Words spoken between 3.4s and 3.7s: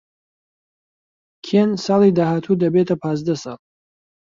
ساڵ.